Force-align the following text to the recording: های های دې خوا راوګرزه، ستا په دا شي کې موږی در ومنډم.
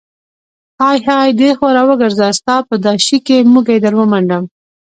های 0.81 0.99
های 1.07 1.29
دې 1.39 1.49
خوا 1.57 1.69
راوګرزه، 1.77 2.27
ستا 2.39 2.55
په 2.67 2.75
دا 2.85 2.93
شي 3.05 3.17
کې 3.25 3.37
موږی 3.53 3.77
در 3.83 3.93
ومنډم. 3.99 4.43